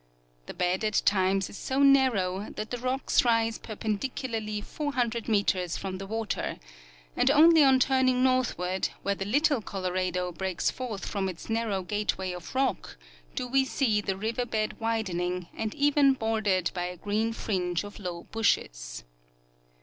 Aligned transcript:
The 0.47 0.55
bed 0.55 0.83
at 0.83 1.03
times 1.05 1.47
is 1.47 1.59
so 1.59 1.83
narrow 1.83 2.49
that 2.55 2.71
the 2.71 2.79
rocks 2.79 3.23
rise 3.23 3.59
perpendicularly 3.59 4.59
400 4.59 5.27
meters 5.27 5.77
from 5.77 5.99
the 5.99 6.07
water, 6.07 6.57
and 7.15 7.29
only 7.29 7.63
on 7.63 7.79
turning 7.79 8.23
northward, 8.23 8.89
where 9.03 9.13
the 9.13 9.25
Little 9.25 9.61
Colorado 9.61 10.31
breaks 10.31 10.71
forth 10.71 11.05
from 11.05 11.29
its 11.29 11.51
narrow 11.51 11.83
gateway 11.83 12.31
of 12.31 12.55
rock, 12.55 12.97
do 13.35 13.47
we 13.47 13.63
see 13.63 14.01
the 14.01 14.17
river 14.17 14.47
bed 14.47 14.79
widening 14.79 15.49
and 15.55 15.75
even 15.75 16.13
bordered 16.15 16.71
by 16.73 16.85
a 16.85 16.97
green 16.97 17.31
fringe 17.31 17.83
of 17.83 17.99
low 17.99 18.23
bushes. 18.31 19.03